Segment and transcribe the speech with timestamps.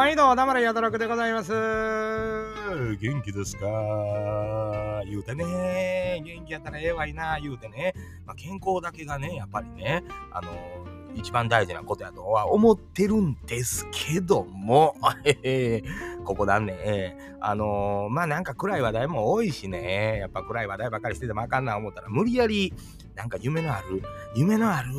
[0.00, 1.52] 毎度、田村やたらくでございます。
[1.52, 5.02] 元気ですか？
[5.04, 7.92] 言うてね、元気やったらええわいな、言うてね、
[8.24, 10.02] まあ、健康だけがね、やっぱりね、
[10.32, 10.52] あの
[11.14, 14.96] 一番大事なことやとは思ってるんですけども、
[16.24, 22.72] ここだね、あのー、まあなんか暗い話題も多いしね、やっぱ暗い話題ばかりしててもあかんな思ったら、無理やり、
[23.16, 24.02] なんか夢のある、
[24.34, 24.92] 夢のある、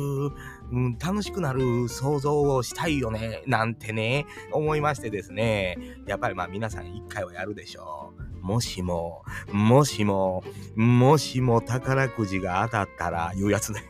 [0.72, 5.76] うん、楽しくなる想像をしたいよね、なんてね、思いましてですね、
[6.06, 8.22] やっぱりまあ皆さん一回はやるでしょう。
[8.44, 9.22] もしも、
[9.52, 10.42] もしも、
[10.74, 13.84] もしも宝くじが当たったら、いうやつね。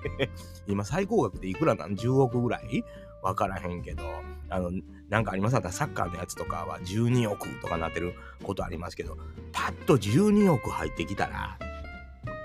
[0.68, 2.84] 今最高額でいくらなん ?10 億ぐらい？
[3.22, 4.04] わからへんけど、
[4.50, 4.70] あの、
[5.08, 5.54] なんかあります？
[5.72, 8.14] サッカーのやつとかは12億とかなってる
[8.44, 9.16] ことありますけど、
[9.52, 11.58] パッと12億入ってきたら、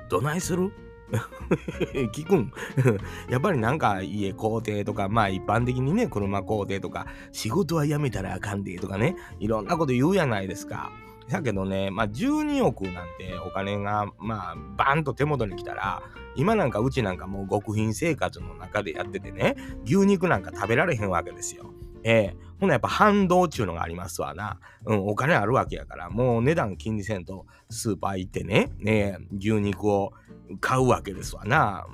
[0.09, 0.71] どないする？
[2.13, 2.51] 聞くん
[3.29, 10.91] やっぱりなんか家工程とか、まあ一般的にね、車工程とか、仕事は辞めたらあかんでとかね、いろんなこと言うやないですか。
[11.29, 16.01] だけどね、まあ12億なんてお金が、まあバンと手元に来たら、
[16.35, 21.73] 今なんかうちなんかもう極貧生活の中でやっててね、牛肉なんか食べられへんわけですよ。
[22.03, 24.59] ええー、ほなやっぱ反動っちゅうのがありますわな。
[24.85, 30.13] うん、お金あるわけやから、もう値段気にせんとスーパー行ってね、ね牛肉を
[30.59, 31.87] 買うわけですわな。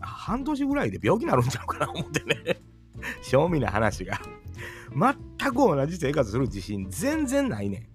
[0.00, 2.62] 半年ぐらいで病気になるんちゃうかな思ってね。
[3.20, 4.18] 正味な話が。
[5.38, 7.86] 全く同じ生活する自信全然ないねん。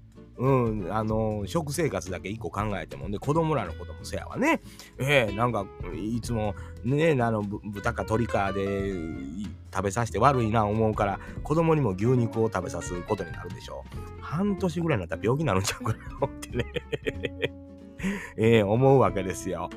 [0.41, 4.59] うん、あの、食生活だけ一個考えてもん、で、子供らのこともせやわね。
[4.97, 8.91] ええー、なんか、いつも、ね、あの、豚か鶏かで
[9.71, 13.85] 食べさせて悪いな思うから、子供にも牛肉を食べさすことになるでしょ
[14.19, 14.21] う。
[14.23, 16.65] 半年ぐらいになったら病気になるんちゃうかなってね。
[18.35, 19.69] ええー、思うわけですよ。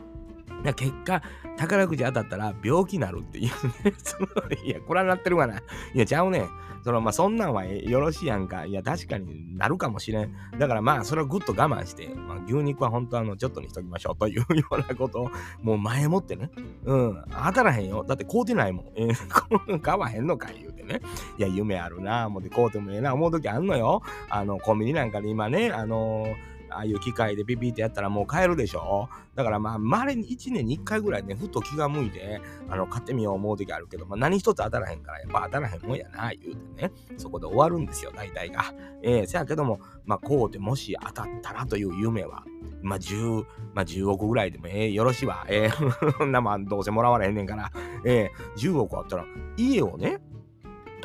[0.73, 1.23] 結果、
[1.57, 3.45] 宝くじ当たったら病気になるっていう
[3.85, 4.27] ね その。
[4.65, 5.59] いや、これはなってるかな。
[5.59, 5.61] い
[5.95, 6.47] や、ちゃうね。
[6.85, 8.67] そのまあそんなんはよろしいやんか。
[8.67, 10.35] いや、確かになるかもしれん。
[10.59, 15.31] だからまあそれはぐっと我慢して、まあ、牛肉は本当あの、ちょっとにしときましょうというようなことを、
[15.63, 16.51] もう前もってね。
[16.85, 17.25] うん。
[17.31, 18.05] 当たらへんよ。
[18.07, 18.85] だって買うてないもん。
[18.97, 21.01] えー、買わへんのか言うてね。
[21.39, 22.27] いや、夢あるなぁ。
[22.27, 23.15] 思って買うてもええな。
[23.15, 24.03] 思う時あんのよ。
[24.29, 38.63] あの、コンビニなんかで今ね、あのーああいう機械でピピってやったらもう買えるでしょだからまあ、まれに1年に1回ぐらいね、ふと気が向いて、あの、買ってみよう思う時あるけど、まあ何一つ当たらへんから、やっぱ当たらへんもんやな、言うてね、そこで終わるんですよ、大体が。
[39.03, 42.45] ええー、せやけども、まあこうでもし当たったらという夢は、
[42.83, 45.45] まあ10、まあ10億ぐらいでもええー、よろしいわ。
[45.49, 47.73] ええー、 な、まあどうせもらわれへんねんから、
[48.05, 49.25] ええー、10億あったら、
[49.57, 50.21] 家をね、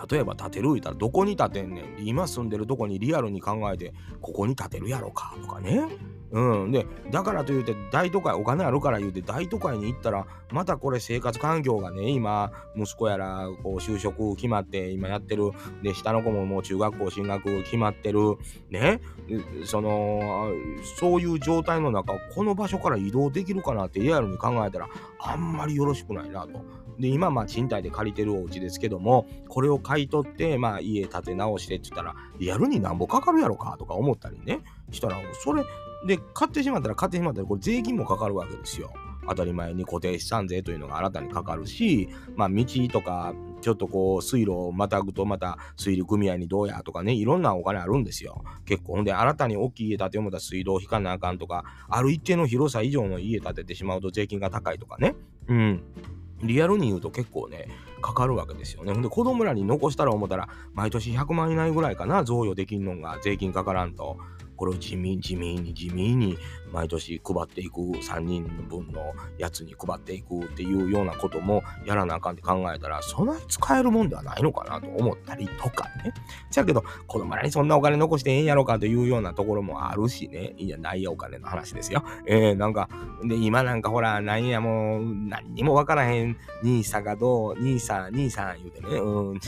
[0.09, 5.87] 例えば建てる言うたらどこに建てんねん今住んでるとこにリアルに考えてここに建てるやろかとかね
[6.31, 6.71] うん。
[6.71, 15.51] で、だからと言うて、大都会、お金あるから言うて、大都会に行ったら、またこれ生活環境がね、今、息子やら、こう、就職決まって、今やってる。
[15.81, 18.19] で、下の子ももう中学校進学決まってる。
[18.69, 19.01] ね。
[19.65, 20.51] その、
[20.99, 24.87] そういう状態の中、この場所から移動できるかなってリアルに考えたら、
[25.19, 26.61] あんまりよろしくないなと。
[26.99, 34.61] で、今、まあ、賃貸で借りてるお家ですけども、これを買い取って、まあ、家建て直してって言ったら、リアルになんぼかかるやろかとか思ったりね、
[34.91, 35.63] したら、それ、
[36.05, 38.91] で、買ってしまったら買ってしまったら、これ税金もかかるわけですよ。
[39.27, 48.43] 当たり前に固定資産税というのが新たにかかるし、まあ、道とか、ちょっとこう、水路をまたぐとまた水利組合にどうやとかね、いろんなお金あるんですよ。
[48.65, 48.95] 結構。
[48.95, 55.15] ほんで、新たに大きい家建てようた水道を引かなあかんとか、ある一定の広さ以上の家建ててしまうと税金が高いとかね。
[55.47, 55.83] うん。
[56.43, 57.67] リアルに言うと結構ね、
[58.01, 58.93] かかるわけですよね。
[58.93, 64.17] ほんで、子供らに残したら思ったら、毎年100万以内ぐらいかな、贈与できんのが税金かからんと。
[64.59, 66.37] これを地味地味に地味に
[66.71, 76.13] 毎年配っていく3人分のやつに配っていくっていうようなこともやらなあかんって考えたらそんなに使えるもんではないのかなと思ったりとかね。
[76.51, 80.53] じゃけど子供らにそんなお金残してええんやろかというようなところもあるしね。
[80.57, 82.03] いや、ないやお金の話ですよ。
[82.25, 82.89] えー、なんか、
[83.23, 89.39] で、今なんかほら、なんやもう、何にもわからへん、兄さんがどう、兄さん、兄さん言うてね、うん、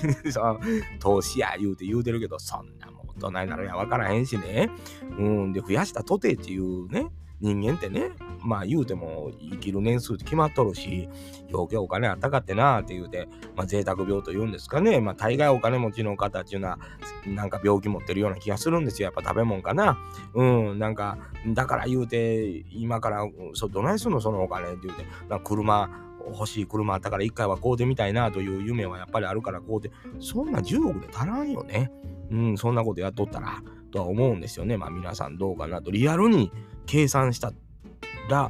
[1.00, 4.69] 投資や言うて言うてるけど、そんなもんどないなるや分からへんしね。
[5.18, 7.07] うん、で、増やしたとてっていうね、
[7.41, 8.12] 人間ってね、
[8.44, 11.09] まあ言うても生きる年数って決まっとるし、
[11.51, 15.01] 余計お金あったかってなって言うて、まあ贅沢病と言うんですかね。
[15.01, 16.79] まあ大概お金持ちの方っていうのは、
[17.25, 19.07] なんか病気持ってるような気がするんですよ。
[19.07, 19.97] やっぱ食べ物かな。
[20.35, 25.89] うん、なんか、だから言うて、今から、そどないすんのそのお金って言うて、ま、車、
[26.27, 31.91] 欲しい車あったから一回は買うてみたいなという夢はやっぱりあるから買うて、そんな10億で足らんよね。
[32.29, 34.77] うん、そんなことやっとったら、とは思うんですよね。
[34.77, 35.91] まあ皆さんどうかなと。
[35.91, 36.51] リアルに
[36.85, 37.53] 計算した
[38.29, 38.50] ら、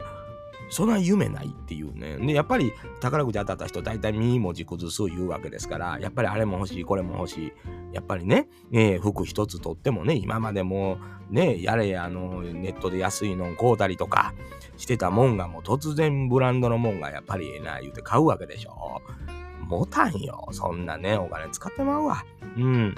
[0.71, 2.17] そんな夢ないっていうね。
[2.17, 2.71] で、やっぱり
[3.01, 7.51] 宝くじ当たった人、大体身文字崩す言うわけですから、やっぱりあれも欲しい、これも欲しい。
[7.91, 10.97] やっぱりね、えー、服一つとってもね、今までも
[11.29, 14.33] ね、やれあの、ネットで安いのを買うたりとか
[14.77, 19.01] してたもんがもう突然ブランドのもんがやっぱりええな言うて買うわけでしょ。
[19.67, 20.47] 持たんよ。
[20.51, 22.25] そんなね、お金使ってまうわ。
[22.57, 22.95] うん。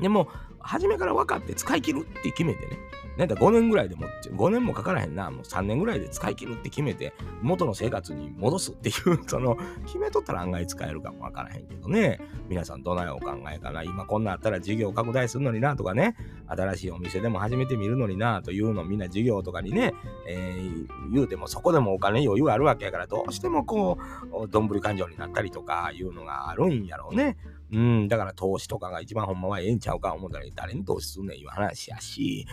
[0.00, 0.28] でも、
[0.58, 2.78] 初めから分かって使い切るって決めてね。
[3.16, 12.20] なんだ5年ぐらいでも、5年もかからへんな、もう3年ぐらいで使い切るって決めて、元の生活に戻すっていう、 その、決めとったら案外使えるかもわからへんけどね。
[12.48, 13.82] 皆さんどないお考えかな。
[13.82, 16.14] 今こんなあったら事業拡大するのになとかね、
[16.46, 19.94] 新しいお店でも始めてみるのになというのをみんな事業とかにね、
[20.28, 23.98] えー、言うてもそこでもお金余裕あるわけやから、どうしてもこ
[24.44, 27.36] う、どんぶり勘定になったりとかいうのがあるんやろうね。
[27.72, 32.46] うん、だから投資とかが一番ほんまはええんちゃうか思ったら誰に投資すんねんいう話やし、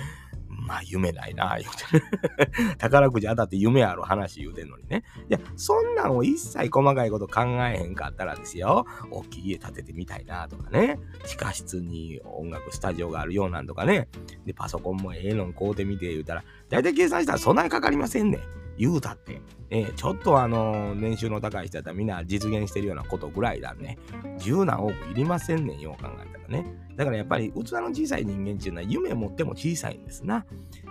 [0.65, 2.75] まあ夢ないな、言うて。
[2.77, 5.03] 宝くじ当たって夢ある話言うてんのにね。
[5.29, 8.85] いや、そんなんを一切細かいこと考えへんかったらですよ。
[9.11, 10.99] 大きい家建ててみたいなとかね。
[11.25, 14.07] 地下室に音楽スタジオがあるようなんとかね。
[14.45, 18.39] で、パソコンもええのん買うてみて言うたら、だいたい計算したらそんなにかかりませんね。
[18.77, 23.97] 言うたって、えー、ちょっとあのー、年収の高い人だったらみんな実現してるようなことぐらいだね。
[24.39, 26.65] 十何億いりませんねんよう、考えたらね。
[26.95, 30.45] だからやっぱり器の小さい人間っていうのは夢を持っても小さいんですな。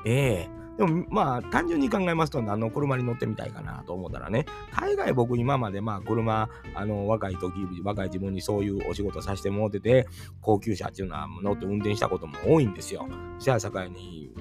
[0.04, 7.52] ええーでもまあ単純に考えますと何の車に乗ってみたいかなと思ったらね、大概僕今までまあ車、あの若い時、
[7.84, 10.06] 若い自分にそういうお仕事させてもらってて、
[10.40, 13.06] 高級車っていうのは乗って運転したことも多いんですよ。
[13.38, 14.32] じゃあ境に、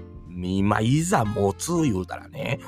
[0.41, 2.59] 今いざ持つ言うたらね、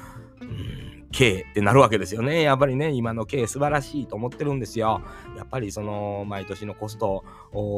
[1.14, 2.42] K ってなるわけですよね。
[2.42, 5.02] やっぱりね、今の K 素晴らしいと思ってるんですよ。
[5.54, 7.24] やっぱりその、毎年のコスト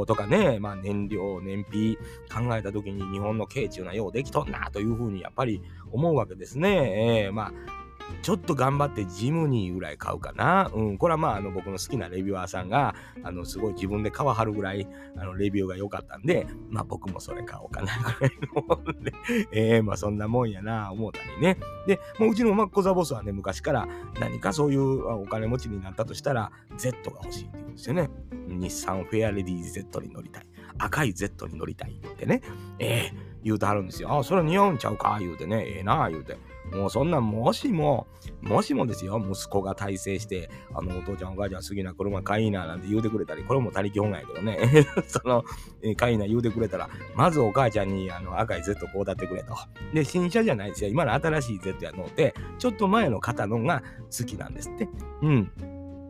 [0.07, 1.97] とかね、まあ燃料、燃費
[2.33, 5.61] 考えた時に日本の K っていうのはようできとんなというふうにやっぱり
[5.91, 7.25] 思うわけですね。
[7.25, 7.84] えー、まあ
[8.21, 10.71] ちょっと頑張ってジムニーぐらい買うかな。
[10.73, 14.87] うん、これはまあ、あの、僕の好きなレビュアーさんが、あの、すごい自分で皮張るぐらい、
[15.17, 19.13] あの、レビューが良かったんで、まあ僕もそれ買おうかな、ぐらいのもんで、
[19.51, 21.57] え、まあそんなもんやな、思うたりね。
[21.87, 23.87] で、もううちのマッコザボスはね、昔から
[24.19, 28.09] 何かそういうお金持ちになったとしたら、Z が欲しいって言うんですよね。
[28.47, 30.47] 日産フェアレディー Z に乗りたい。
[30.77, 32.41] 赤い Z に乗りたいってね。
[32.79, 34.17] ええー、言うてはるんですよ。
[34.17, 35.17] あ、それ似合うんちゃうか？
[35.19, 35.63] 言うてね。
[35.65, 36.37] ええー、なあ言うて。
[36.71, 38.07] もうそんなもしも、
[38.41, 45.43] もしもですよ、息子が大成して、あの、お父ちゃんお母ちゃん好きな車買いななんて言うてくれたり、これも他力本願やけどね、 その、
[45.81, 49.55] え買いな言うてくれたら、まずお母ちゃんにあの赤い Z こうだってくれと。
[49.93, 50.89] で、新車じゃないですよ。
[50.89, 54.87] 今の新しい Z やのって、ちょっと前の方のが好きなんですって。
[55.21, 55.51] うん。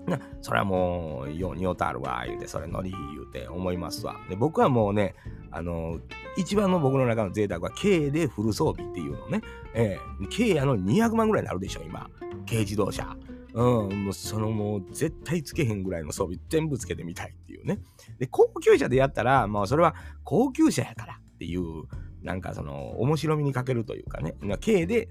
[0.07, 4.17] な、それはもう、ようによたあるわ、言うて、それ乗り、言うて思いますわ。
[4.29, 5.15] で、僕はもうね、
[5.55, 6.01] あの、
[6.35, 9.41] 一番の僕の中の贅沢は、K でフル装備っていうのね。
[9.73, 12.09] えー、軽やの200万ぐらいになるでしょ、今。
[12.45, 13.15] 軽自動車。
[13.53, 17.79] うん、もうそのもう絶対つけへんぐらいの装備全部つけてみたいっていうね。
[18.19, 21.85] で、高級車でやったら、まあそれは高級車やからっていう、
[22.21, 25.07] なんかその面白みに欠けるというかね、軽で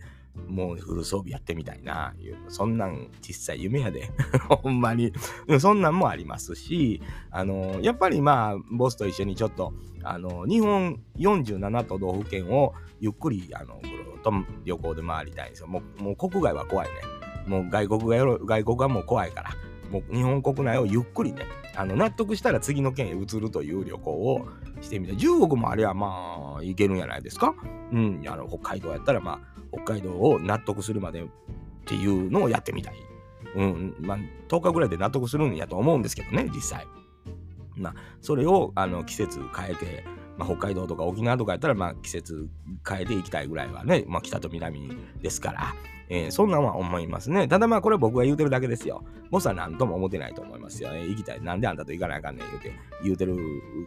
[0.49, 4.11] もうフル装備やってみたいな、いう、そんなん実際夢やで。
[4.63, 5.13] ほんまに。
[5.59, 7.01] そんなんもありますし、
[7.31, 9.73] あの、やっぱりまあ、ボスと一緒にちょっと、
[10.03, 14.33] あの、日本47都道府県をゆっくり、あの、ぐるっと
[14.65, 15.67] 旅行で回りたいんですよ。
[15.67, 16.95] もう、もう国外は怖いね。
[17.47, 19.51] もう外国がよ、外国はもう怖いから。
[19.95, 21.43] もう日本国内をゆっくりね、
[21.77, 24.49] あの納得したら次の県へ移るという旅行を
[24.81, 25.15] してみた。
[25.15, 27.55] 中国もあれはまあ、行けるんじゃないですか？
[27.93, 29.41] うん、あの北海道やったらまあ、
[29.73, 31.27] 北海道を納得するまでっ
[31.87, 32.95] ていうのをやってみたい。
[33.55, 34.19] うん、まあ、
[34.49, 36.89] 10日ぐらいで納得するんやと思うんですけどね、実際。
[37.77, 40.05] まあ、それをあの季節変えて、
[40.37, 42.49] まあ、北海道とか沖縄とかやったら、まあ、季節
[42.87, 44.91] 変えていきたいぐらいはね、まあ、北と南
[45.23, 45.75] ですから、
[46.09, 47.49] えー、そんなんは思いますね。
[47.49, 49.05] ただまあ、これ僕が言うてるだけですよ。
[49.31, 50.91] ボスは何とも思ってないと思いますよ。
[50.93, 51.43] えー、行きたい。
[51.43, 52.73] なんであんたと行かなあかんねん言うて、
[53.03, 53.37] 言うてる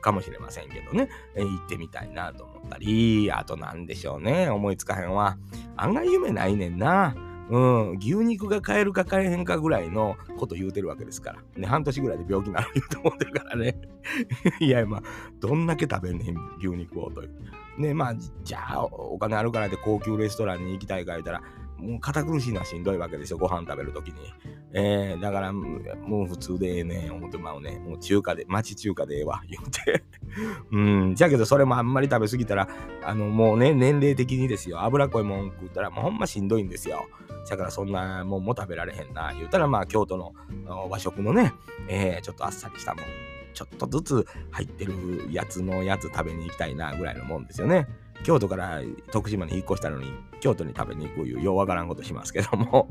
[0.02, 1.10] かもしれませんけどね。
[1.36, 4.50] えー、行ってみたいなと思ったり、あと何でしょうね。
[4.50, 5.38] 思いつかへんわ。
[5.76, 7.16] 案外夢ないねんな。
[7.50, 11.40] うん、牛肉が買えるか買えへんかぐらいのこと言うてるわけですから。
[11.56, 13.80] ね、半年ぐらいで病気になると思ってるからね。
[14.60, 15.04] いや、まあ、
[15.40, 17.32] どんだけ食べんねん、牛肉をという。
[17.78, 21.42] ね、まあ、じゃあ、お金あるからで高級レストランに行きたいか言ったら、
[21.78, 24.16] もう堅苦しいのはしんどいわけですよ、ご飯食べるときに。
[24.74, 27.80] えー、だから、もう普通でええねん、思ってまうね。
[27.80, 30.04] もう中華で、町中華でええわ、言うて。
[30.72, 32.68] うん、じゃけどそれもあんまり食べ過ぎたら、
[33.04, 37.08] あの、もうね、年齢的にですよ、脂っこいもん食ったら、もうほんましんどいんですよ。
[37.50, 40.34] だからそんなもんも食べられへんな、言うたら、まあ、京都の
[40.90, 41.54] 和食のね、
[41.88, 43.06] えー、ちょっとあっさりしたもん。
[43.54, 44.94] ちょっとずつ入ってる
[45.32, 47.88] やつのやつ食べに行きたいなぐらいのもんですよね。
[48.24, 48.82] 京都から
[49.12, 52.90] 徳島に引っ越したのに、京都に食べに行くいう、ようわからんことしますけども。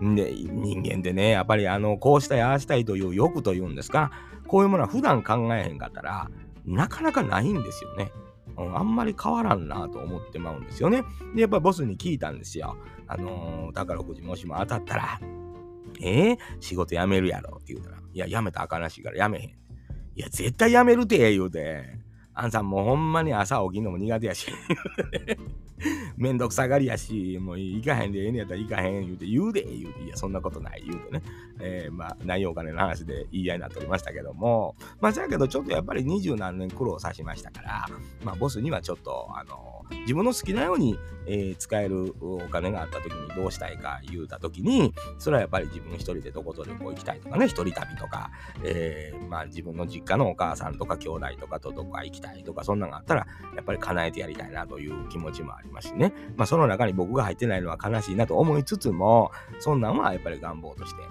[0.00, 4.10] で、 人間ってね、やっぱりあの、こうしたい、ああしたいという欲というんですか、
[4.46, 6.30] こういうものは普段考えへんかったら、
[6.64, 8.10] なかなかないんですよね。
[8.56, 11.02] うん、あんまり変わらんなと思ってまうんですよね。
[11.34, 12.76] で、やっぱりボスに聞いたんですよ。
[13.06, 15.20] あのー、宝くじもしも当たったら、
[16.00, 19.48] えー、仕事辞めるやろって言うたら、いや、辞めたらあかんらしいから辞めへん。
[19.50, 19.56] い
[20.16, 22.03] や、絶対辞めるて、言うて。
[22.34, 24.52] あんさんもうほんまに朝起きんのも苦手やし
[26.16, 31.22] めんどくさがりやし、もう行かへんでええねやったら行かへん言うて、言うで言うて、いや、そんなことない言うてね。
[31.60, 37.86] えー、まあ、内容お金の話で言い合いになっておりましたけども、まあ、そやけど、ちょっとやっぱり二十何年苦労さしましたから、
[38.22, 48.30] まあ、ボスにはちょっと、あの、自分の好きなように、えー、使えるお金があった時にどうしたいか言うた時に、それはやっぱり自分一人でどこと旅行行きたいとかね、一人旅とか、
[48.64, 53.26] えー、まあ、自分の実家のお母さんとか兄弟とかとどこか行きたいとか、そんなのがあったら、
[53.56, 56.12] やっぱり叶えてやりたいなという気持ちもありますしね。
[56.36, 61.02] まあ、その中に僕が入ってないのは悲しいなと思いつつも、そんなんはやっぱり願望として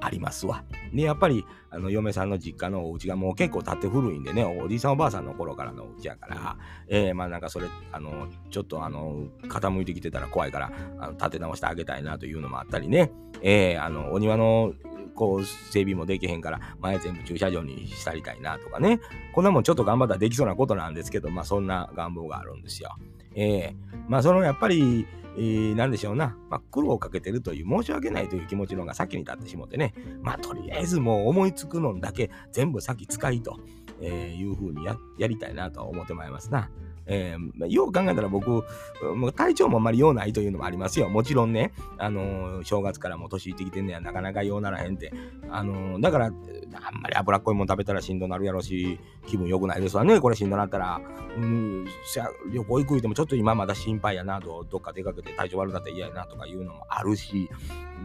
[0.00, 0.64] ありますわ。
[0.92, 6.56] で、やっぱり、あの、嫁さんの実家のお家がもう結構経って古いんでね、おじいさんおばあさんの頃からのお家やから、
[6.88, 14.72] えー、まあなんかそれ、あの、ちょっとあの、傾いてきてたら怖いから、あの立て直してあげたいなというのもあったりね、えー、あの、お庭の
[15.20, 19.00] こう整備もできへんから前全部駐車場にしたりたいなとかね
[19.34, 22.96] こんなもんちょっと頑張ったらできそうなことなんですけどまあそんな願望があるんですよ。
[23.34, 23.74] えー、
[24.08, 25.06] まあそのやっぱり
[25.36, 33.58] えー、なんでしょうな、まあ、苦労をかけてるという申し訳ないという気持ちの方が先に立ってしもてね、まあ、とりあえずもう思いつくのだけ全部先使いと、
[34.00, 36.70] えー、いうふうにややりたいなと思ってまいりますな。
[37.06, 38.64] えー、よう考えたら僕、
[39.16, 41.08] もう体調もあんまり用ないというのもありますよ。
[41.08, 45.12] もちろんね、あのー、正月からも年いってきてんねや、なかなか用ならへんって。
[45.48, 46.32] あのー、だから、あん
[47.00, 51.00] まり脂っこいもん食べたらしんどなるやろし、気分良くないですわね、これしんどなったら。
[51.36, 51.84] うん、
[52.52, 57.48] 旅行行くいてもちょっと今まだ心配やなと、どっか出かけて体調悪かったら嫌やなとかいうのもあるし、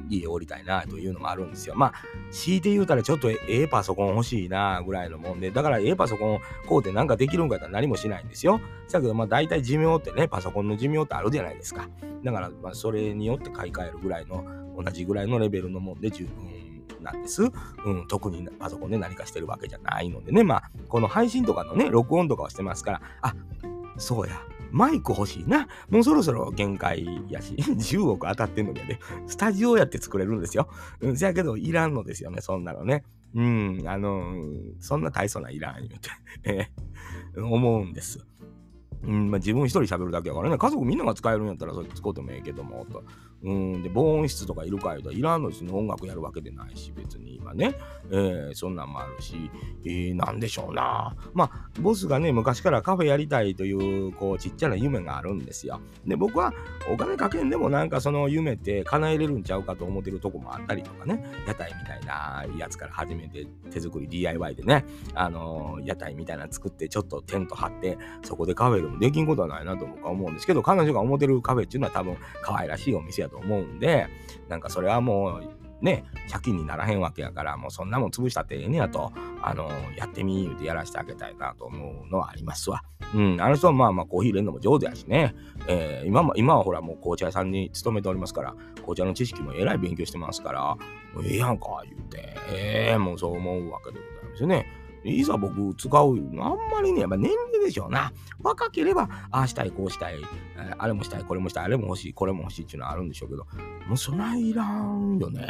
[0.09, 1.75] 家降りたいなというのもあるんですよ。
[1.75, 1.93] まあ、
[2.31, 8.59] 強いて言うたらちょっとええパソコン欲しいなぐらいのもんで、だからええパソコンこうてなんかできるんかったら何もしないんですよ。
[8.91, 11.87] だけど、まあ大体寿命ってね、パソコンの寿命ってあるじゃないですか。
[12.23, 14.45] だから、まあそれによって買い替えるぐらいの、
[14.77, 17.43] 同じぐらいのレベルのもんで十分なんです。
[17.43, 23.35] うん、特にパソコンで何かしてるわけじゃないのでね、まあ、この配信とかのね、録音とかはしてますから、あ、
[23.97, 25.67] そうや、マイク欲しいな。
[25.89, 30.67] もうそろそろ限界やし、 10億当たってんのにね、スタジオやって作れるんですよ。
[30.99, 33.03] うん、せやけど、いらんのですよね、そんなのね。
[33.35, 34.33] うん、あの
[34.79, 36.09] そんな大層ないらん言うて、
[36.45, 36.69] え
[37.39, 38.25] 思うんです。
[39.03, 43.03] うんまあ、自分一人喋るだけやからね、家族みんなが使えるんやったらそれ使うてもええけども、と。
[43.43, 47.75] うん、で、防音室とかいるかいといらんのですね、音楽やるわけでないし、別に今ね、
[48.09, 49.51] えー、そんなんもあるし、
[49.85, 51.15] えー、なんでしょうな。
[51.33, 55.79] まあ、ボスがね、昔からカフェやりたいという、こう、ちっちゃな夢があるんですよ。
[56.05, 56.53] で、僕は
[56.91, 74.07] お金かけんでもなんかその夢って叶えれるんちゃうかと思ってるとこもあったりとかね、屋台みたいなやつから始めて、手作り DIY でね、あのー、屋台みたいな作って、ちょっとテント張って、そこでカフェでもできんことはないなと僕は思うんですけど、彼女が思ってるカフェっていうのは多分可愛らしいお店やとと思うんで、
[74.47, 79.11] なんかそれはもう、ね、借金にならへんわけやから、もうそんなもん潰したってええねやと、
[79.41, 82.81] あの、やってみ言うてやらせてあげたいなと思うのはありますわ。
[83.13, 85.35] うん、あの人はまあまあコーヒー入れるのも上手やしね、
[85.67, 90.75] えー、今も今はほらもう紅茶屋さんに勤めておりますから、紅茶の知識もえらい勉強してますから、
[91.13, 94.84] もうええやんか、言うて、ええー、もうそう思うわけでございますよね。
[95.05, 98.11] いざ僕使う、あんまりね、やっぱ年齢でしょうな。
[98.41, 100.15] 若ければ、ああしたい、こうしたい、
[100.77, 103.45] あれもしたい、これもしたい、あれも欲しい、これも欲しいっていうのはあるんでしょうけど、
[103.87, 105.45] もうそないいらんよね。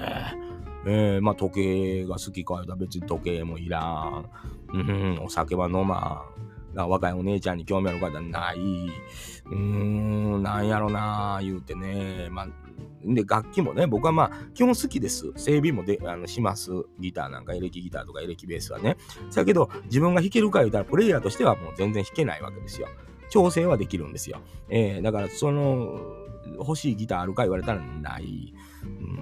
[0.88, 4.29] えー、まあ時計が好きか言うたら別に時計もいらん。
[4.74, 6.35] うん、お酒は飲まん。
[6.75, 8.57] 若いお姉ちゃんに興味ある方ない。
[8.57, 12.27] うーん、なんやろな言うてね。
[12.29, 12.47] まあ、
[13.03, 15.32] で、楽器もね、僕はまあ、基本好きです。
[15.36, 16.72] 整備もであのします。
[17.00, 18.98] ギターなんか、エレキギターとかエレキベースはね。
[19.34, 22.88] だけど、自分が弾けるか言うたら、プレイヤーとしてはもう全然弾けないわけですよ。
[23.29, 24.39] 調整はできるんですよ。
[24.70, 26.00] えー、だから、その、
[26.58, 28.53] 欲しいギターあるか言われたらない。
[28.84, 29.20] うん、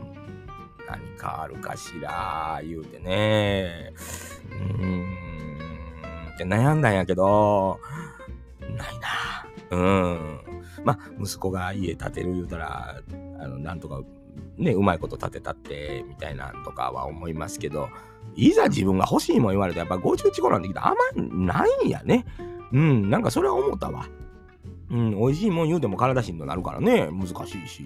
[0.87, 3.93] 何かあるかしら、言うてね。
[4.49, 7.79] うーん、って悩んだんやけど、
[8.77, 9.52] ないな。
[9.71, 10.39] うん。
[10.83, 13.01] まあ、息子が家建てる言うたら、
[13.39, 14.01] あの、なんとか、
[14.57, 17.89] ね、うまいこと建てたって、みたいなんとかは思いますけど、
[18.35, 20.95] いざ自分が欲しいもん言われて、やっぱ50近頃なんてきたらあん
[21.45, 22.25] まないんやね。
[22.71, 24.07] うん、なんかそれは思ったわ。
[24.93, 27.83] うん、美味しいもん言うても体しんどなるからね、難しいし。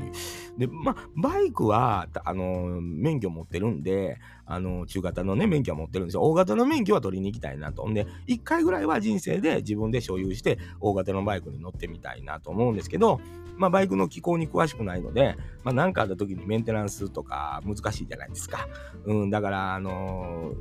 [0.58, 6.24] で、まあ、バイクは、あの、免許持ってるんで、あの、中型のね、免許は持ってるんですよ。
[6.24, 7.88] 大型の免許は取りに行きたいなと。
[7.88, 13.22] んで、一回ぐらいは人生で自分で所有して、大型のバイクに乗ってみたいなと思うんですけど、
[13.56, 18.68] まあ、バイクの機構に詳しくないので、まあ、何かあった時にメンテナンスとか難しいじゃないですか。
[19.06, 20.52] うん、だから、あの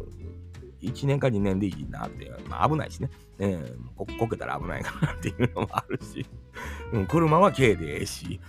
[0.45, 0.45] ー、
[0.86, 3.10] 1年か2年でいいなって、まあ、危ないしね。
[3.38, 3.58] ね
[3.96, 6.24] ここけたら危ないかなっていうのもあるし、
[6.92, 8.40] うん、車は軽でええし、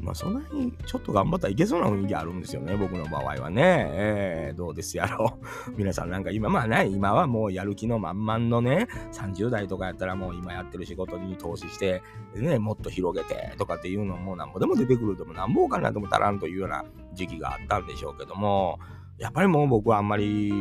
[0.00, 3.88] まあそんなにちょっと頑張ったらいけそうな雰囲気あるんですよね、僕の場合はね。
[3.92, 5.70] えー、どうですやろう。
[5.78, 12.02] 皆さんなんか今、まあね、今はもうやる気の満々のね、30代とかやったらもう今やってる仕事に投資して、
[12.34, 16.84] ね、もっと広げてとかっていうのもなんぼでも出てくるともなんぼかなとも足らんというような
[17.14, 18.80] 時期があったんでしょうけども、
[19.22, 20.52] やっぱりもう僕はあんまり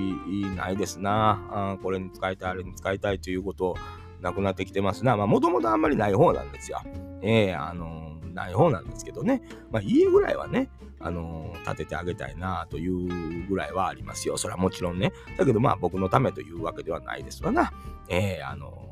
[0.56, 1.41] ないですな。
[1.50, 3.75] あこれに使いたい、あれに使いたいということ
[4.22, 5.18] なくなってきてますな。
[5.18, 6.80] まあ、もともとあんまりない方なんですよ。
[7.24, 9.41] ええー、あのー、ない方なんですけどね。
[9.72, 14.38] まあ、家ぐらいはね、あのー、建ててあげたいなというぐらいはありますよ。
[14.38, 15.12] それはもちろんね。
[15.39, 17.74] だけど、まあ、僕のためというわけではないですわな。
[18.10, 18.90] ええあの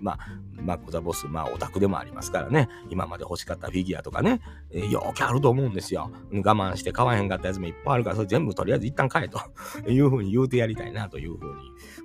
[0.00, 0.18] まあ、
[0.62, 4.40] マック・ザ・ボス、まあ、オタクでもありますからね、今まで欲しかったフィギュアとかね、
[4.70, 6.10] えー、よくあると思うんですよ。
[6.32, 9.40] 我慢して買わへんかったやつもいっぱいあるから、それ全部とりあえず一旦買えと
[9.88, 11.60] いうふうに言うてやりたいなというふうに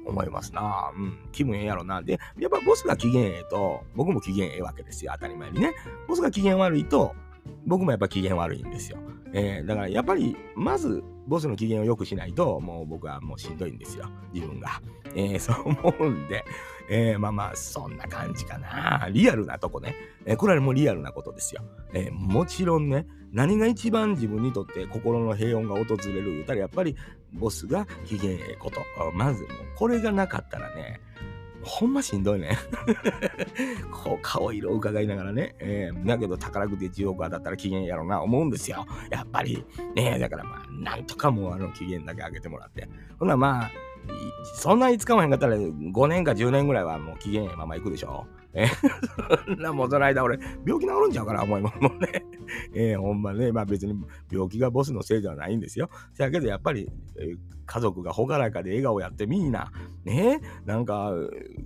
[0.05, 0.91] 思いますな。
[0.95, 2.01] うん、気分ええやろな。
[2.01, 5.73] で、やっぱボスが機嫌ええと、僕も機嫌ええわけですよ、当たり前にね。
[6.07, 7.15] ボスが機嫌悪いと、
[7.65, 8.97] 僕もやっぱ機嫌悪いんですよ。
[9.33, 14.09] えー、だからやっぱり、まず、ボスの機嫌を良くしないと、もう僕はもうしんどいんですよ。
[14.33, 14.81] 自分が。
[15.15, 16.45] えー、そう思うんで、
[16.89, 19.07] えー、まあまあ、そんな感じかな。
[19.11, 19.95] リアルなとこね。
[20.25, 21.63] えー、これはもうリアルなことですよ。
[21.93, 26.95] えー、もちろんね、何が一番自分にとって心の平穏が訪れる言うたら、やっぱり
[27.33, 28.81] ボスが機嫌ええこと。
[29.13, 31.01] まず、もうこれがなかったらね、
[31.65, 32.57] ほんましんどいね。
[33.91, 35.55] こう、顔色を伺いながらね。
[35.59, 38.85] えー、だけど宝くじ10億当たったら機嫌やろうな、思うんですよ。
[39.09, 39.65] やっぱり。
[39.95, 42.87] ねだからまあ、なんとかもうあの機嫌だけ上げてもらって。
[43.19, 43.71] ほなまあ、
[44.55, 48.25] そんなに使わへんかったら5年か10年ぐらいはもう期限まま行くでしょ。
[48.55, 48.67] え
[49.45, 52.25] そんなもうその間俺、病気治るんちゃうかな思いもね。
[52.73, 53.93] えー、ほんまね、まあ別に
[54.31, 55.89] 病気がボスのせいではないんですよ。
[56.13, 59.71] せやけどやっぱり、えー、家族が朗らかで笑顔やってみんな、
[60.03, 60.39] ね？
[60.65, 61.11] なんか、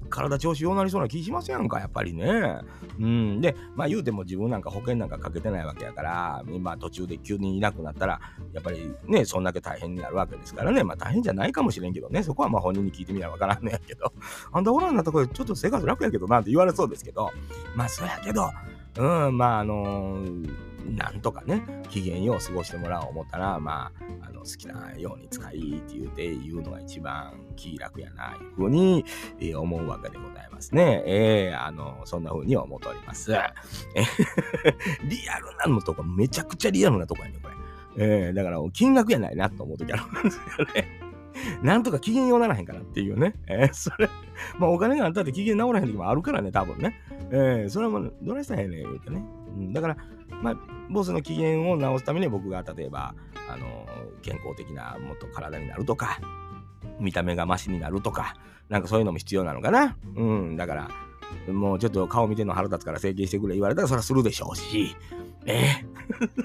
[0.09, 2.59] 体調子ようなりそうな気しますやんか、やっぱりね。
[2.99, 3.41] うん。
[3.41, 8.19] で、まあ言うても自分なんか保険なんかかけてないわけやから、今途中で急にいなくなったら、
[8.53, 10.83] やっぱりね、そんだけ大変になるわけですからね。
[10.83, 14.13] まあ大変じゃないかもしれんけどね、そこはまあ本人に聞いてみなわからんねやけど、
[14.51, 17.31] あんたおらんなとこでちょっと生活楽やけどなって言われそうですけど、
[17.75, 18.49] まあそやけど、
[18.97, 29.05] うん、まああのーなんとかね、機嫌よう過ごしてもらおう思ったら、まあ、あの好きなように使いって言うて言うのが一番気楽やな、いうふうに、
[29.39, 31.03] えー、思うわけでございますね。
[31.05, 33.31] えー、あの、そんなふうに思っております。
[35.03, 37.55] リアルなのとこ、めちゃくちゃリアルなとこやね、これ。
[37.97, 41.08] えー、だから、金額やないなと思うときあるんですよね。
[41.63, 43.33] なんとか機嫌ようならへんかなっていうね。
[43.47, 44.09] えー、それ、
[44.57, 46.95] まあお金があったって機嫌直らへん時もあるからね、多分ね。
[47.31, 49.23] えー、それはもう、どないしたらええねん、言うてね。
[49.57, 49.97] うん、だから、
[50.41, 50.57] まあ、
[50.89, 53.13] ボスの機嫌を直すために僕が例えば、
[53.49, 53.85] あの
[54.21, 56.19] 健康的なもっと体になるとか、
[56.99, 58.35] 見た目がマシになるとか、
[58.69, 59.97] なんかそういうのも必要なのかな。
[60.15, 60.89] うん、だから、
[61.51, 64.95] もうちょっと顔見ての腹立つから整形してくれ言われたらそれはするでしょうし、
[65.45, 65.85] ね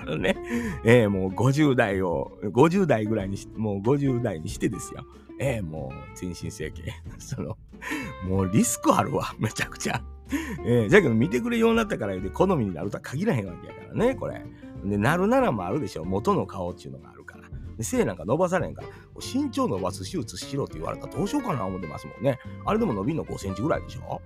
[0.08, 0.36] え、ね
[0.84, 5.04] ええ、もう50代を、50代ぐらいにし、もう50代にしてですよ。
[5.40, 6.82] ええ、もう全身整形。
[7.18, 7.56] その、
[8.28, 10.02] もうリスクあるわ、めちゃくちゃ。
[10.64, 14.40] えー、じゃけど見てくれようになったから言うて好みになるとは限らへんわけやからね、これ。
[14.84, 16.04] で、なるならもあるでしょ。
[16.04, 17.44] 元の顔っていうのがあるから。
[17.76, 18.88] で、背なんか伸ばされへんから、
[19.20, 22.38] 身長伸ばす手術しろって言われたらどうしようかな思ってますもんね。
[22.64, 24.20] あれでも伸びんの5センチぐらいでしょ？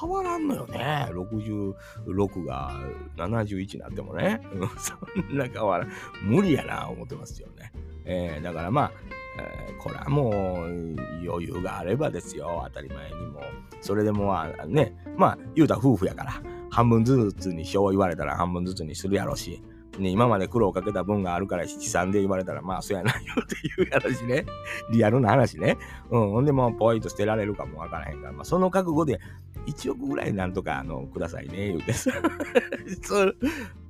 [0.00, 1.08] 変わらんのよね。
[1.10, 2.72] 66が
[3.16, 4.40] 71になってもね。
[4.78, 4.94] そ
[5.32, 5.90] んな変わらん。
[6.22, 7.72] 無理やな、思ってますよね。
[8.04, 8.92] えー、だからまあ、
[9.38, 10.96] えー、これはもう
[11.28, 13.40] 余裕があればですよ、当たり前にも。
[13.80, 19.62] それでもあね、まあ言うたら夫婦やから、半分ずつに票言われたら半分ずつにするやろうし、
[19.98, 24.44] ね、今まで苦労かけた分があるから七三で言われたらまあそうやないよっていうやろしね。
[24.92, 25.78] リアルな話ね。
[26.10, 26.30] うん。
[26.32, 29.20] ほんでもうポイント捨てられるかもわからへんから、まあその覚悟で
[29.66, 31.92] 1億ぐらいなんとかあのくださいね、言うて。
[33.02, 33.32] そ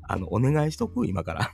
[0.08, 1.50] あの、お願いしとく今から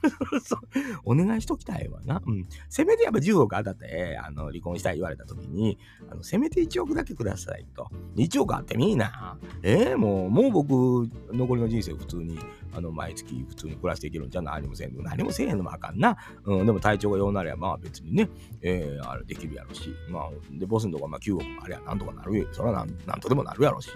[1.05, 2.23] お願いしときたいわな。
[2.27, 2.47] うん。
[2.69, 5.79] せめてやっぱ10億当たって、あの、離婚したい言われた時に、
[6.11, 7.91] あの、せめて1億だけくださいと。
[8.17, 9.39] 1億あってみいな。
[9.63, 12.39] えー、もう、もう僕、残りの人生普通に、
[12.75, 15.03] あの、毎月普通に暮らしていけるんじゃ何もせんの。
[15.03, 16.17] 何もせえへんのもあかんな。
[16.45, 18.29] うん、でも体調がようなりゃ、まあ別にね、
[18.61, 19.95] えー、あれできるやろし。
[20.09, 22.49] まあ、で、ボスのとこまあ9億もありゃなんとかなるよ。
[22.53, 23.91] そらなんなんとでもなるやろし。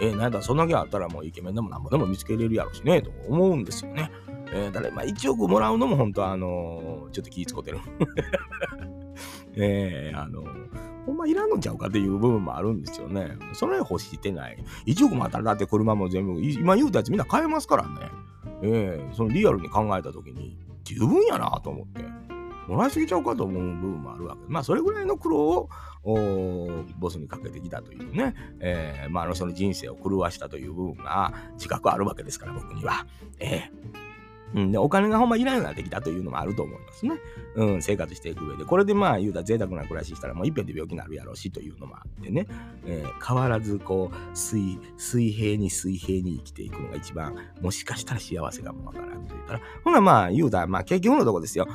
[0.00, 3.92] えー、なんだそんだけあったらもうイケメンでもなんぼでも見つけれるやろしね、と思うんですよ。
[3.96, 4.10] ね
[4.52, 7.78] えー、だまあ1億もらうのも本当はあのー、ちょっと気ぃ使ってる。
[9.58, 10.44] えー、あの
[11.06, 13.36] ほんまいらんのちゃうかっていう部分もあるんですよね。
[13.52, 14.58] それ欲してない。
[14.86, 17.90] 1億も当たるだって車も全部、今言うたやつみんな買えますからね。
[18.62, 22.04] えー、そのリアルに考えた時に十分やなと思って。
[22.66, 25.68] もらいすぎちゃうかと思う部分もあるわけまあそれぐらいの苦労
[26.04, 33.06] をボスにかけてきたというね、えー、まああの人の人生を狂わしたという部分が自覚あるわけですから僕には。
[33.38, 34.06] えー
[34.54, 37.16] うん、でお金がほんまいらんようになってきたというのもあると思いますね。
[37.56, 38.64] うん、生活していく上で。
[38.64, 42.46] これでまあ言うたら贅沢な暮らししたらもういっぺんで病気になるやろうしというのもあってね、
[42.84, 51.66] えー、変わらずこう水、水平に水平に生きていくのが一番もしかしたら幸せかもわからんと言ったら、ほなまあ言うたらまあ結局のとこですよ。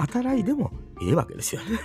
[0.00, 0.70] 働いでも
[1.02, 1.78] ええわけですよね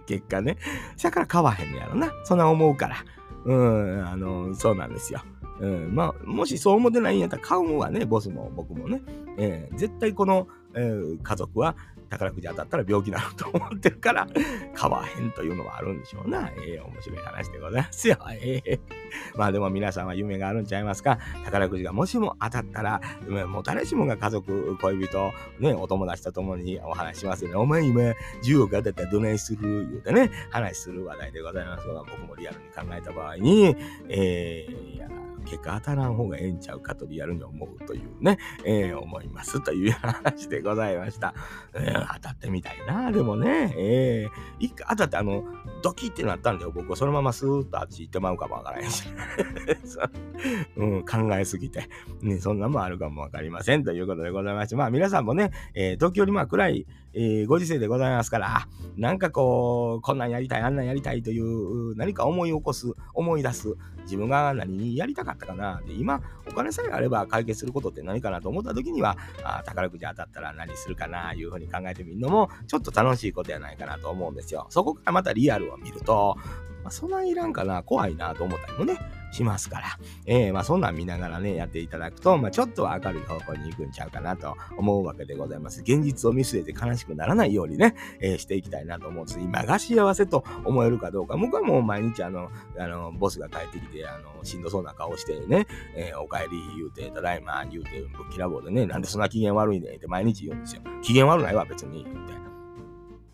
[0.06, 0.56] 結果ね。
[0.96, 2.12] そやから買わへんのやろな。
[2.24, 2.96] そんな思うから。
[3.44, 5.20] うん、あの、そうなんですよ。
[5.60, 9.02] うん、まあ、もしそう思ってないんやったら買うわね、ボスも僕もね。
[9.38, 11.76] えー、絶対この、えー、家族は
[12.10, 14.26] 宝くじ当たったら病気になると思ってるから、
[14.74, 16.50] 買わへんというのはあるんでしょうな。
[16.56, 18.18] ええー、面白い話でございますよ。
[18.32, 21.18] ええー、まあでも皆さんは夢があるんちゃいますか？
[21.44, 23.00] 宝くじがもしも当たったら、
[23.48, 27.56] もう誰しもが家族、恋人、ね、お友達と共にお話しますよね。
[27.56, 28.02] お前今
[28.42, 33.76] 10億当たったらどないする言うてね、話する話題でございますが、僕もリアルに考えた場合に、
[34.08, 41.34] えー、結果当たらん方がええんちゃうかとリアルに思うというね、えー、思いますという 話でございました。
[41.74, 45.44] えー、当たってみたいな、でもね、えー、一回当たってあの、
[45.82, 49.08] ドキってなったんで僕はそのままスーッとあっち行ってまうかもわからへんし、
[50.76, 51.88] うん、考えすぎて、
[52.22, 53.84] ね、そんなもあるかもわかりません。
[53.84, 65.33] ということでございまして、まあ皆さんもね、えー、時折まあ暗い、えー、ご時世でございますから、なんかこう、こんなんやりたい、あんなんやりたいという何か思い起こす、思い出す、自分が何やりたか。
[65.34, 65.82] ったかな。
[65.86, 74.66] で今お金さえあれば解決することって何かなと思った時にはあ宝くじ当たったら何するかないうふうに考えてみるのもちょっと楽しいことやないかなと思うんですよ。
[74.70, 76.36] そこからまたリアルを見ると
[76.84, 78.98] まあ、そんないらんかな、怖いなと思ったりもね、
[79.34, 85.80] しますから、えー、まあそんなん見ながらね、やっていただくと、まあちょっとは明るい方向に行くんちゃうかなと思うわけでございます。
[85.80, 89.40] 現実を見据えて悲しくならないようにね、えー、していきたいなと思うんです。
[89.40, 95.66] 今が幸せと思えるかどうか、僕はもう毎日あの、あの、ボスが帰ってきて、あの、しんどそうな顔してね、
[95.96, 100.82] えー、お帰り言うて、ただいま言うて、ぶっきらぼうでね、なんでそんな機嫌悪いねって毎日言うんですよ。
[101.02, 102.34] 機嫌悪ないわ、別に、言うて。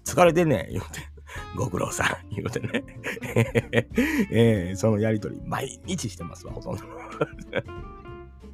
[0.04, 1.19] 疲れてんねん、言うて。
[1.56, 2.84] ご苦労さん、言うてね。
[4.30, 6.82] えー、そのやりとり、毎日してますわ、ほとんど。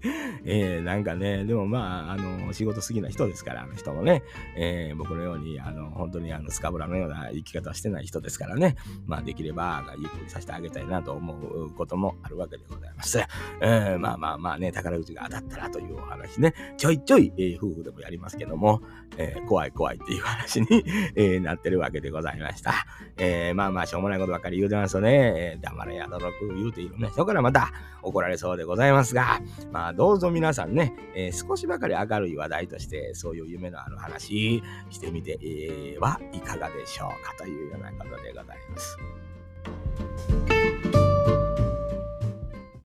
[0.44, 4.22] えー、なんかね、でもまあ、あの、仕事好きな人ですから、あの人もね、
[4.56, 13.18] えー、僕のように、あの、本当にあの、スカブラのような生き方をしてない人ですからね、まあ、できれば、ゆっくりさせてあげたいなと思うこともあるわけでございます。
[13.60, 18.82] えー、まあまあまあね、宝くじが当たったらというお話ね、ちょいちょい、えー、夫婦でもやりますけども、
[19.16, 20.66] えー、怖い怖いっていう話に
[21.14, 22.86] えー、なってるわけでございました。
[23.16, 29.40] えー、まあまあ、しょうもないことばっかり言うてますとね、えー、黙れやどろく言うているね、そこからまた怒られそうでございますが、
[29.72, 40.45] まあ、どうぞ皆さんね、えー、少しばかり明るい話題として、そういう夢のある話してみて、え、はいかがでしょうかというようなことでございます。